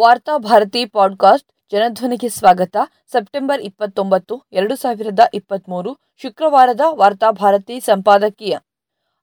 [0.00, 2.76] ವಾರ್ತಾ ಭಾರತಿ ಪಾಡ್ಕಾಸ್ಟ್ ಜನಧ್ವನಿಗೆ ಸ್ವಾಗತ.
[3.12, 8.58] ಸೆಪ್ಟೆಂಬರ್ ಇಪ್ಪತ್ತೊಂಬತ್ತು, ಎರಡು ಸಾವಿರದ ಇಪ್ಪತ್ತ್ಮೂರು ಶುಕ್ರವಾರದ ವಾರ್ತಾ ಭಾರತಿ ಸಂಪಾದಕೀಯ.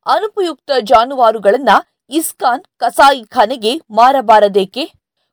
[0.05, 1.69] ಅನುಪಯುಕ್ತ ಜಾನುವಾರುಗಳನ್ನ
[2.09, 4.91] ಇಸ್ಕಾನ್ ಕಸಾಯಿಖಾನೆಗೆ ಮಾರಬಾರದೇಕೆ?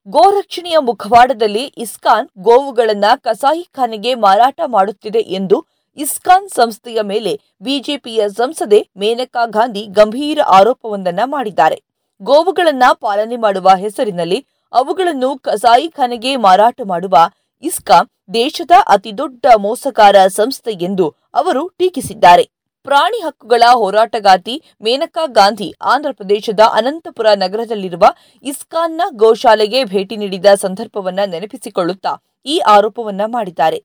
[0.09, 5.67] ಗೋರಕ್ಷಣೆಯ ಮುಖವಾಡದಲ್ಲಿ ಇಸ್ಕಾನ್ ಗೋವುಗಳನ್ನ ಕಸಾಯಿಖಾನೆಗೆ ಮಾರಾಟ ಮಾಡುತ್ತಿದೆ ಎಂದು
[5.97, 11.83] ಇಸ್ಕಾನ್ ಸಂಸ್ಥೆಯ ಮೇಲೆ ಬಿಜೆಪಿಯ ಸಂಸದೆ ಮೇನಕಾ ಗಾಂಧಿ ಗಂಭೀರ ಆರೋಪವೊಂದನ್ನ ಮಾಡಿದ್ದಾರೆ.
[12.23, 17.17] ಗೋವುಗಳನ್ನ ಪಾಲನೆ ಮಾಡುವ ಹೆಸರಿನಲ್ಲಿ ಅವುಗಳನ್ನು ಕಸಾಯಿಖಾನೆಗೆ ಮಾರಾಟ ಮಾಡುವ
[17.63, 17.99] ಇಸ್ಕಾ
[18.35, 22.45] ದೇಶದ ಅತಿದೊಡ್ಡ ಮೋಸಗಾರ ಸಂಸ್ಥೆ ಎಂದು ಅವರು ಟೀಕಿಸಿದ್ದಾರೆ.
[22.87, 28.05] ಪ್ರಾಣಿ ಹಕ್ಕುಗಳ ಹೋರಾಟಗಾತಿ ಮೇನಕಾ ಗಾಂಧಿ ಆಂಧ್ರಪ್ರದೇಶದ ಅನಂತಪುರ ನಗರದಲ್ಲಿರುವ
[28.45, 32.13] ಇಸ್ಕಾನ್ನ ಗೋಶಾಲೆಗೆ ಭೇಟಿ ನೀಡಿದ ಸಂದರ್ಭವನ್ನ ನೆನಪಿಸಿಕೊಳ್ಳುತ್ತಾ
[32.47, 33.79] ಈ ಆರೋಪವನ್ನ ಮಾಡಿದ್ದಾರೆ.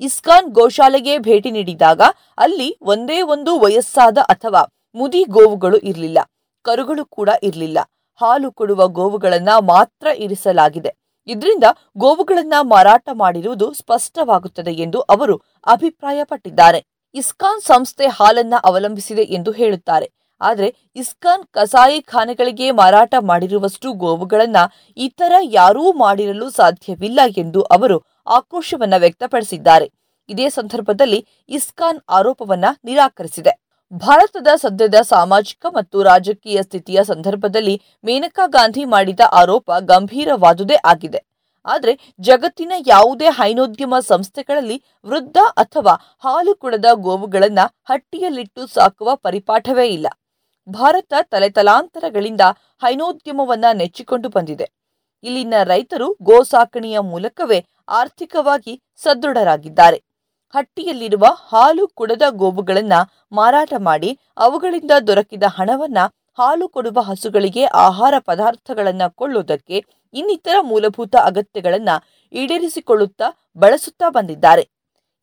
[0.00, 2.00] ಇಸ್ಕಾನ್ ಗೋಶಾಲೆಗೆ ಭೇಟಿ ನೀಡಿದಾಗ
[2.38, 4.62] ಅಲ್ಲಿ ಒಂದೇ ಒಂದು ವಯಸ್ಸಾದ ಅಥವಾ
[4.94, 6.18] ಮುದಿ ಗೋವುಗಳು ಇರಲಿಲ್ಲ,
[6.64, 7.78] ಕರುಗಳು ಕೂಡ ಇರಲಿಲ್ಲ.
[8.20, 10.94] ಹಾಲು ಕೊಡುವ ಗೋವುಗಳನ್ನ ಮಾತ್ರ ಇರಿಸಲಾಗಿದೆ.
[11.26, 11.64] ಇದರಿಂದ
[11.96, 16.84] ಗೋವುಗಳನ್ನ ಮಾರಾಟ ಮಾಡಿರುವುದು ಸ್ಪಷ್ಟವಾಗುತ್ತದೆ ಎಂದು ಅವರು ಅಭಿಪ್ರಾಯಪಟ್ಟಿದ್ದಾರೆ.
[17.14, 20.10] ಇಸ್ಕಾನ್ ಸಂಸ್ಥೆ ಹಾಲನ್ನ ಅವಲಂಬಿಸಿದೆ ಎಂದು ಹೇಳುತ್ತಾರೆ.
[20.40, 24.56] ಆದರೆ ಇಸ್ಕಾನ್ ಕಸಾಯಿಖಾನೆಗಳಿಗೆ ಮಾರಾಟ ಮಾಡಿರುವಷ್ಟು ಗೋವುಗಳನ್ನ
[24.96, 29.90] ಇತರ ಯಾರೂ ಮಾಡಿರಲು ಸಾಧ್ಯವಿಲ್ಲ ಎಂದು ಅವರು ಆಕ್ರೋಶವನ್ನ ವ್ಯಕ್ತಪಡಿಸಿದ್ದಾರೆ.
[30.28, 33.67] ಇದೇ ಸಂದರ್ಭದಲ್ಲಿ ಇಸ್ಕಾನ್ ಆರೋಪವನ್ನ ನಿರಾಕರಿಸಿದೆ.
[33.92, 41.26] ಭಾರತದ ಸದ್ಯದ ಸಾಮಾಜಿಕ ಮತ್ತು ರಾಜಕೀಯ ಸ್ಥಿತಿಯ ಸಂದರ್ಭದಲ್ಲಿ ಮೇನಕಾ ಗಾಂಧಿ ಮಾಡಿದ ಆರೋಪ ಗಂಭೀರವಾದುದೇ ಆಗಿದೆ.
[41.64, 50.06] ಆದರೆ ಜಗತ್ತಿನ ಯಾವುದೇ ಹೈನೋದ್ಯಮ ಸಂಸ್ಥೆಗಳಲ್ಲಿ ವೃದ್ಧ ಅಥವಾ ಹಾಲು ಕುಡದ ಗೋವುಗಳನ್ನು ಹಟ್ಟಿಯಲ್ಲಿಟ್ಟು ಸಾಕುವ ಪರಿಪಾಠವೇ ಇಲ್ಲ.
[50.68, 52.40] ಭಾರತ ತಲೆತಲಾಂತರಗಳಿಂದ
[52.82, 54.66] ಹೈನೋದ್ಯಮವನ್ನ ನೆಚ್ಚಿಕೊಂಡು ಬಂದಿದೆ.
[55.24, 60.07] ಇಲ್ಲಿನ ರೈತರು ಗೋ ಸಾಕಣೆಯ ಮೂಲಕವೇ ಆರ್ಥಿಕವಾಗಿ ಸದೃಢರಾಗಿದ್ದಾರೆ.
[60.50, 62.92] ಹಟ್ಟಿಯಲ್ಲಿರುವ ಹಾಲು ಕುಡದ ಗೋವುಗಳನ್ನ
[63.32, 65.98] ಮಾರಾಟ ಮಾಡಿ ಅವುಗಳಿಂದ ದೊರಕಿದ ಹಣವನ್ನ
[66.38, 71.88] ಹಾಲು ಕೊಡುವ ಹಸುಗಳಿಗೆ ಆಹಾರ ಪದಾರ್ಥಗಳನ್ನ ಕೊಳ್ಳುವುದಕ್ಕೆ ಇನ್ನಿತರ ಮೂಲಭೂತ ಅಗತ್ಯಗಳನ್ನ
[72.32, 73.24] ಈಡೇರಿಸಿಕೊಳ್ಳುತ್ತಾ
[73.58, 74.68] ಬಳಸುತ್ತಾ ಬಂದಿದ್ದಾರೆ.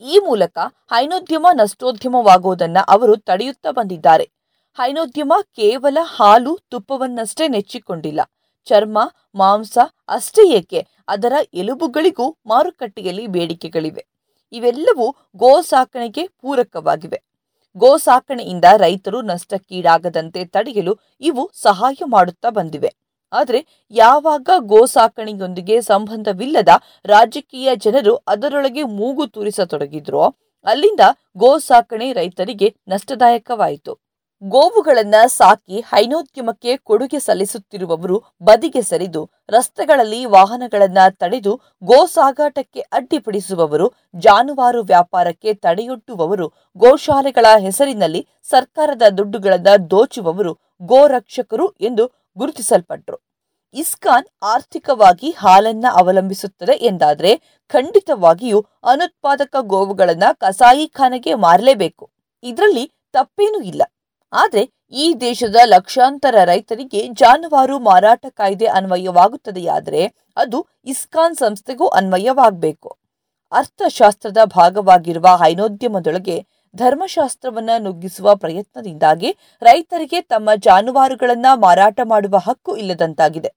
[0.02, 0.58] ಈ ಮೂಲಕ
[0.92, 4.30] ಹೈನೋದ್ಯಮ ನಷ್ಟೋದ್ಯಮವಾಗುವುದನ್ನು ಅವರು ತಡೆಯುತ್ತಾ ಬಂದಿದ್ದಾರೆ.
[4.78, 8.22] ಹೈನೋದ್ಯಮ ಕೇವಲ ಹಾಲು ತುಪ್ಪವನ್ನಷ್ಟೇ ನೆಚ್ಚಿಕೊಂಡಿಲ್ಲ.
[8.66, 9.00] ಚರ್ಮ,
[9.36, 14.15] ಮಾಂಸ ಅಷ್ಟೇ ಏಕೆ ಅದರ ಎಲುಬುಗಳಿಗೂ ಮಾರುಕಟ್ಟೆಯಲ್ಲಿ ಬೇಡಿಕೆಗಳಿವೆ.
[14.56, 17.20] ಇವೆಲ್ಲವೂ ಗೋ ಸಾಕಣೆಗೆ ಪೂರಕವಾಗಿವೆ.
[17.78, 22.92] ಗೋ ಸಾಕಣೆಯಿಂದ ರೈತರು ನಷ್ಟಕ್ಕೀಡಾಗದಂತೆ ತಡೆಯಲು ಇವು ಸಹಾಯ ಮಾಡುತ್ತಾ ಬಂದಿವೆ.
[23.34, 23.60] ಆದರೆ
[23.92, 26.70] ಯಾವಾಗ ಗೋ ಸಾಕಣೆಯೊಂದಿಗೆ ಸಂಬಂಧವಿಲ್ಲದ
[27.06, 30.24] ರಾಜಕೀಯ ಜನರು ಅದರೊಳಗೆ ಮೂಗು ತೂರಿಸತೊಡಗಿದ್ರೋ,
[30.66, 31.04] ಅಲ್ಲಿಂದ
[31.38, 34.05] ಗೋ ಸಾಕಣೆ ರೈತರಿಗೆ ನಷ್ಟದಾಯಕವಾಯಿತು.
[34.48, 45.54] ಗೋವುಗಳನ್ನ ಸಾಕಿ ಹೈನೋದ್ಯಮಕ್ಕೆ ಕೊಡುಗೆ ಸಲ್ಲಿಸುತ್ತಿರುವವರು ಬದಿಗೆ ಸರಿದು, ರಸ್ತೆಗಳಲ್ಲಿ ವಾಹನಗಳನ್ನ ತಡೆದು ಗೋ ಸಾಗಾಟಕ್ಕೆ ಅಡ್ಡಿಪಡಿಸುವವರು, ಜಾನುವಾರು ವ್ಯಾಪಾರಕ್ಕೆ
[45.54, 46.48] ತಡೆಯೊಡ್ಡುವವರು,
[46.78, 52.06] ಗೋಶಾಲೆಗಳ ಹೆಸರಿನಲ್ಲಿ ಸರ್ಕಾರದ ದುಡ್ಡುಗಳನ್ನ ದೋಚುವವರು ಗೋರಕ್ಷಕರು ಎಂದು
[52.38, 53.18] ಗುರುತಿಸಲ್ಪಟ್ಟರು
[53.74, 57.32] ಇಸ್ಕಾನ್ ಆರ್ಥಿಕವಾಗಿ ಹಾಲನ್ನ ಅವಲಂಬಿಸುತ್ತದೆ ಎಂದಾದರೆ
[57.70, 62.10] ಖಂಡಿತವಾಗಿಯೂ ಅನುತ್ಪಾದಕ ಗೋವುಗಳನ್ನ ಕಸಾಯಿಖಾನೆಗೆ ಮಾರಲೇಬೇಕು.
[62.44, 63.82] ಇದರಲ್ಲಿ ತಪ್ಪೇನೂ ಇಲ್ಲ.
[64.34, 72.98] ಆದರೆ ಈ ದೇಶದ ಲಕ್ಷಾಂತರ ರೈತರಿಗೆ ಜಾನುವಾರು ಮಾರಾಟ ಕಾಯ್ದೆ ಅನ್ವಯವಾಗುತ್ತದೆಯಾದರೆ ಅದು ಇಸ್ಕಾನ್ ಸಂಸ್ಥೆಗೂ ಅನ್ವಯವಾಗಬೇಕು.
[73.52, 83.52] ಅರ್ಥಶಾಸ್ತ್ರದ ಭಾಗವಾಗಿರುವ ಹೈನೋದ್ಯಮದೊಳಗೆ ಧರ್ಮಶಾಸ್ತ್ರವನ್ನು ನುಗ್ಗಿಸುವ ಪ್ರಯತ್ನದಿಂದಾಗಿ ರೈತರಿಗೆ ತಮ್ಮ ಜಾನುವಾರುಗಳನ್ನು ಮಾರಾಟ ಮಾಡುವ ಹಕ್ಕು ಇಲ್ಲದಂತಾಗಿದೆ.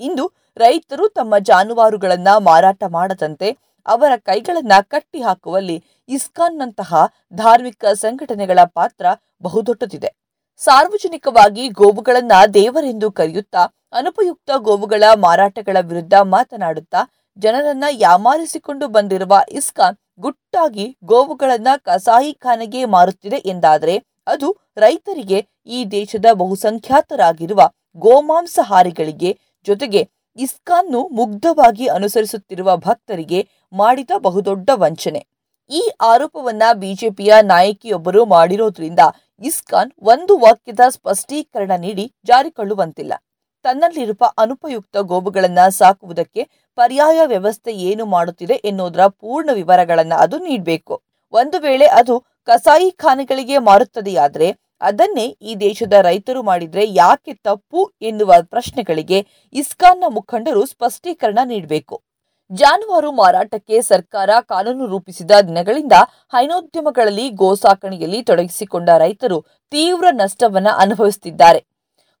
[0.00, 6.94] ಇಂದು ರೈತರು ತಮ್ಮ ಜಾನುವಾರುಗಳನ್ನು ಮಾರಾಟ ಮಾಡದಂತೆ ಅವರ ಕೈಗಳನ್ನು ಕಟ್ಟಿ ಹಾಕುವಲ್ಲಿ ಇಸ್ಕಾನ್ನಂತಹ
[7.34, 9.06] ಧಾರ್ಮಿಕ ಸಂಘಟನೆಗಳ ಪಾತ್ರ
[9.42, 10.14] ಬಹುದೊಡ್ಡದಿದೆ.
[10.56, 21.68] ಸಾರ್ವಜನಿಕವಾಗಿ ಗೋವುಗಳನ್ನ ದೇವರೆಂದು ಕರೆಯುತ್ತಾ, ಅನುಪಯುಕ್ತ ಗೋವುಗಳ ಮಾರಾಟಗಳ ವಿರುದ್ಧ ಮಾತನಾಡುತ್ತಾ, ಜನರನ್ನ ಯಾಮಾರಿಸಿಕೊಂಡು ಬಂದಿರುವ ಇಸ್ಕಾನ್ ಗುಟ್ಟಾಗಿ ಗೋವುಗಳನ್ನ
[21.76, 34.10] ಕಸಾಯಿಖಾನೆಗೆ ಮಾರುತ್ತಿದೆ ಎಂದಾದರೆ, ಅದು ರೈತರಿಗೆ ಈ ದೇಶದ ಬಹುಸಂಖ್ಯಾತರಾಗಿರುವ ಗೋಮಾಂಸಹಾರಿಗಳಿಗೆ ಜೊತೆಗೆ ಇಸ್ಕಾನ್ನು ಮುಗ್ಧವಾಗಿ ಅನುಸರಿಸುತ್ತಿರುವ ಭಕ್ತರಿಗೆ ಮಾಡಿದ
[34.18, 35.26] ಬಹುದೊಡ್ಡ ವಂಚನೆ.
[35.70, 38.98] ಈ ಆರೋಪವನ್ನ ಬಿಜೆಪಿಯ ನಾಯಕಿಯೊಬ್ಬರು ಮಾಡಿರೋದ್ರಿಂದ
[39.40, 43.12] ಇಸ್ಕಾನ್ ಒಂದು ವಾಕ್ಯದ ಸ್ಪಷ್ಟೀಕರಣ ನೀಡಿ ಜಾರಿಕೊಳ್ಳುವಂತಿಲ್ಲ.
[43.62, 51.02] ತನ್ನಲ್ಲಿರುವ ಅನುಪಯುಕ್ತ ಗೋವುಗಳನ್ನ ಸಾಕುವುದಕ್ಕೆ ಪರ್ಯಾಯ ವ್ಯವಸ್ಥೆ ಏನು ಮಾಡುತ್ತಿದೆ ಎನ್ನುವುದರ ಪೂರ್ಣ ವಿವರಗಳನ್ನ ಅದು ನೀಡಬೇಕು.
[51.32, 60.04] ಒಂದು ವೇಳೆ ಅದು ಕಸಾಯಿಖಾನೆಗಳಿಗೆ ಮಾರುತ್ತದೆಯಾದರೆ ಅದನ್ನೇ ಈ ದೇಶದ ರೈತರು ಮಾಡಿದ್ರೆ ಯಾಕೆ ತಪ್ಪು ಎನ್ನುವ ಪ್ರಶ್ನೆಗಳಿಗೆ ಇಸ್ಕಾನ್ನ
[60.08, 62.02] ಮುಖಂಡರು ಸ್ಪಷ್ಟೀಕರಣ ನೀಡಬೇಕು.
[62.52, 65.92] ಜಾನುವಾರು ಮಾರಾಟಕ್ಕೆ ಸರ್ಕಾರ ಕಾನೂನು ರೂಪಿಸಿದ ದಿನಗಳಿಂದ
[66.32, 69.38] ಹೈನೋದ್ಯಮಗಳಲ್ಲಿ ಗೋ ಸಾಕಣೆಯಲ್ಲಿ ತೊಡಗಿಸಿಕೊಂಡ ರೈತರು
[69.70, 71.64] ತೀವ್ರ ನಷ್ಟವನ್ನು ಅನುಭವಿಸುತ್ತಿದ್ದಾರೆ.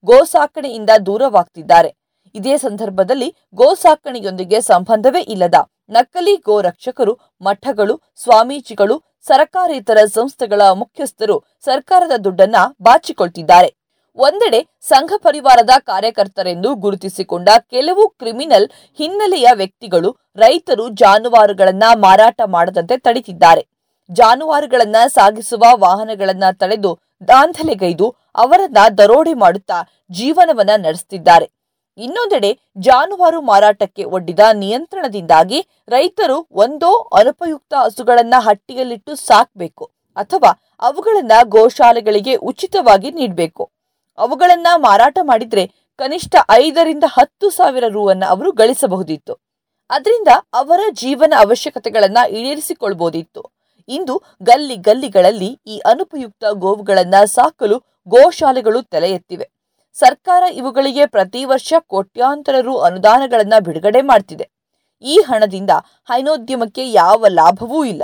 [0.04, 1.90] ಗೋ ಸಾಕಣೆಯಿಂದ ದೂರವಾಗ್ತಿದ್ದಾರೆ.
[2.34, 5.54] ಇದೇ ಸಂದರ್ಭದಲ್ಲಿ ಗೋ ಸಾಕಣೆಯೊಂದಿಗೆ ಸಂಬಂಧವೇ ಇಲ್ಲದ
[5.90, 13.81] ನಕಲಿ ಗೋ ರಕ್ಷಕರು, ಮಠಗಳು, ಸ್ವಾಮೀಜಿಗಳು, ಸರಕಾರೇತರ ಸಂಸ್ಥೆಗಳ ಮುಖ್ಯಸ್ಥರು ಸರ್ಕಾರದ ದುಡ್ಡನ್ನ ಬಾಚಿಕೊಳ್ತಿದ್ದಾರೆ.
[14.16, 18.66] ಒಂದೆಡೆ ಸಂಘ ಪರಿವಾರದ ಕಾರ್ಯಕರ್ತರೆಂದು ಗುರುತಿಸಿಕೊಂಡ ಕೆಲವು ಕ್ರಿಮಿನಲ್
[18.98, 23.62] ಹಿನ್ನೆಲೆಯ ವ್ಯಕ್ತಿಗಳು ರೈತರು ಜಾನುವಾರುಗಳನ್ನ ಮಾರಾಟ ಮಾಡದಂತೆ ತಡೆದಿದ್ದಾರೆ.
[24.10, 26.92] ಜಾನುವಾರುಗಳನ್ನ ಸಾಗಿಸುವ ವಾಹನಗಳನ್ನ ತಡೆದು
[27.28, 29.78] ದಾಂಧಲೆಗೈದು ಅವರನ್ನ ದರೋಡೆ ಮಾಡುತ್ತಾ
[30.10, 31.46] ಜೀವನವನ್ನ ನಡೆಸುತ್ತಿದ್ದಾರೆ
[31.98, 39.84] ಇನ್ನೊಂದೆಡೆ ಜಾನುವಾರು ಮಾರಾಟಕ್ಕೆ ಒಡ್ಡಿದ ನಿಯಂತ್ರಣದಿಂದಾಗಿ ರೈತರು ಒಂದೋ ಅನುಪಯುಕ್ತ ಹಸುಗಳನ್ನ ಹಟ್ಟಿಯಲ್ಲಿಟ್ಟು ಸಾಕ್ಬೇಕು
[40.16, 40.50] ಅಥವಾ
[40.80, 43.64] ಅವುಗಳನ್ನ ಗೋಶಾಲೆಗಳಿಗೆ ಉಚಿತವಾಗಿ ನೀಡಬೇಕು.
[44.18, 45.66] ಅವುಗಳನ್ನ ಮಾರಾಟ ಮಾಡಿದ್ರೆ
[45.98, 49.34] ಕನಿಷ್ಠ ಐದರಿಂದ ಹತ್ತು ಸಾವಿರ ಅನ್ನು ಅವರು ಗಳಿಸಬಹುದಿತ್ತು.
[49.90, 53.42] ಅದರಿಂದ ಅವರ ಜೀವನ ಅವಶ್ಯಕತೆಗಳನ್ನ ಈಡೇರಿಸಿಕೊಳ್ಬೋದಿತ್ತು.
[53.88, 57.78] ಇಂದು ಗಲ್ಲಿ ಗಲ್ಲಿಗಳಲ್ಲಿ ಈ ಅನುಪಯುಕ್ತ ಗೋವುಗಳನ್ನ ಸಾಕಲು
[58.08, 59.50] ಗೋಶಾಲೆಗಳು ತಲೆ ಎತ್ತಿವೆ
[59.94, 64.46] ಸರ್ಕಾರ ಇವುಗಳಿಗೆ ಪ್ರತಿ ವರ್ಷ ಕೋಟ್ಯಾಂತರ ರು ಅನುದಾನಗಳನ್ನ ಬಿಡುಗಡೆ ಮಾಡ್ತಿದೆ.
[65.02, 65.70] ಈ ಹಣದಿಂದ
[66.10, 68.02] ಹೈನೋದ್ಯಮಕ್ಕೆ ಯಾವ ಲಾಭವೂ ಇಲ್ಲ.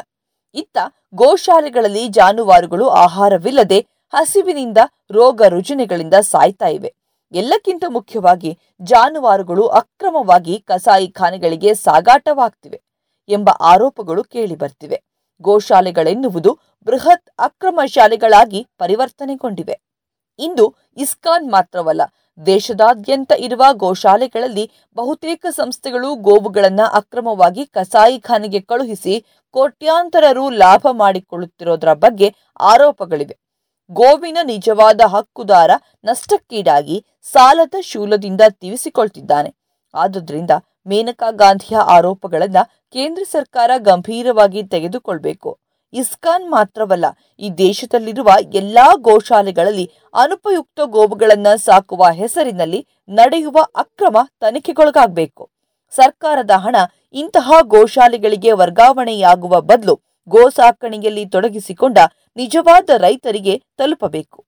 [0.55, 0.79] ಇತ್ತ
[1.15, 4.79] ಗೋಶಾಲೆಗಳಲ್ಲಿ ಜಾನುವಾರುಗಳು ಆಹಾರವಿಲ್ಲದೆ ಹಸಿವಿನಿಂದ
[5.11, 6.95] ರೋಗ ರುಜಿನಗಳಿಂದ ಸಾಯ್ತಾ ಇವೆ.
[7.33, 12.81] ಎಲ್ಲಕ್ಕಿಂತ ಮುಖ್ಯವಾಗಿ ಜಾನುವಾರುಗಳು ಅಕ್ರಮವಾಗಿ ಕಸಾಯಿಖಾನೆಗಳಿಗೆ ಸಾಗಾಟವಾಗ್ತಿವೆ
[13.29, 15.03] ಎಂಬ ಆರೋಪಗಳು ಕೇಳಿಬರ್ತಿವೆ.
[15.41, 19.81] ಗೋಶಾಲೆಗಳೆನ್ನುವುದು ಬೃಹತ್ ಅಕ್ರಮ ಶಾಲೆಗಳಾಗಿ ಪರಿವರ್ತನೆಗೊಂಡಿವೆ.
[20.39, 22.03] ಇಂದು ಇಸ್ಕಾನ್ ಮಾತ್ರವಲ್ಲ,
[22.47, 33.48] ದೇಶದಾದ್ಯಂತ ಇರುವ ಗೋಶಾಲೆಗಳಲ್ಲಿ ಬಹುತೇಕ ಸಂಸ್ಥೆಗಳು ಗೋವುಗಳನ್ನು ಅಕ್ರಮವಾಗಿ ಕಸಾಯಿಖಾನೆಗೆ ಕಳುಹಿಸಿ ಕೋಟ್ಯಾಂತರ ರು ಲಾಭ ಮಾಡಿಕೊಳ್ಳುತ್ತಿರೋದರ ಬಗ್ಗೆ ಆರೋಪಗಳಿವೆ.
[33.91, 35.71] ಗೋವಿನ ನಿಜವಾದ ಹಕ್ಕುದಾರ,
[36.05, 39.55] ನಷ್ಟಕ್ಕೀಡಾಗಿ ಸಾಲದ ಶೂಲದಿಂದ ತೀವಿಸಿಕೊಳ್ತಿದ್ದಾನೆ
[39.95, 40.51] ಆದುದರಿಂದ
[40.87, 42.63] ಮೇನಕಾ ಗಾಂಧಿಯ ಆರೋಪಗಳನ್ನು
[42.93, 45.59] ಕೇಂದ್ರ ಸರ್ಕಾರ ಗಂಭೀರವಾಗಿ ತೆಗೆದುಕೊಳ್ಬೇಕು.
[45.93, 47.05] ಇಸ್ಕಾನ್ ಮಾತ್ರವಲ್ಲ,
[47.39, 55.51] ಈ ದೇಶದಲ್ಲಿರುವ ಎಲ್ಲಾ ಗೋಶಾಲೆಗಳಲ್ಲಿ ಅನುಪಯುಕ್ತ ಗೋವುಗಳನ್ನು ಸಾಕುವ ಹೆಸರಿನಲ್ಲಿ ನಡೆಯುವ ಅಕ್ರಮ ತನಿಖೆಗೊಳಗಾಗಬೇಕು.
[55.91, 56.77] ಸರ್ಕಾರದ ಹಣ
[57.15, 61.99] ಇಂತಹ ಗೋಶಾಲೆಗಳಿಗೆ ವರ್ಗಾವಣೆಯಾಗುವ ಬದಲು ಗೋ ಸಾಕಣೆಯಲ್ಲಿ ತೊಡಗಿಸಿಕೊಂಡ
[62.37, 64.39] ನಿಜವಾದ ರೈತರಿಗೆ ತಲುಪಬೇಕು.